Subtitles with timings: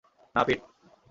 [0.35, 0.59] না, পিট!